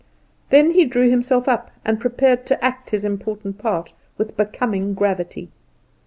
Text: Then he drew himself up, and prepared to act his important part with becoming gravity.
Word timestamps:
Then 0.49 0.71
he 0.71 0.83
drew 0.85 1.11
himself 1.11 1.47
up, 1.47 1.69
and 1.85 1.99
prepared 1.99 2.47
to 2.47 2.65
act 2.65 2.89
his 2.89 3.05
important 3.05 3.59
part 3.59 3.93
with 4.17 4.35
becoming 4.35 4.95
gravity. 4.95 5.49